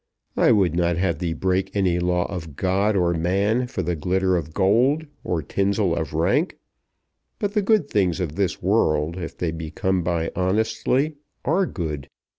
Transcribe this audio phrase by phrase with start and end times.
[0.35, 4.35] I would not have thee break any law of God or man for the glitter
[4.35, 6.57] of gold or tinsel of rank.
[7.37, 12.09] But the good things of this world, if they be come by honestly, are good.